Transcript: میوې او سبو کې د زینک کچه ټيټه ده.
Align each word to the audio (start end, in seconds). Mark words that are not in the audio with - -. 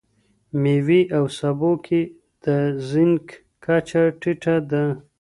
میوې 0.61 1.01
او 1.17 1.23
سبو 1.37 1.71
کې 1.85 2.01
د 2.43 2.45
زینک 2.89 3.25
کچه 3.63 4.03
ټيټه 4.21 4.55
ده. 4.69 4.83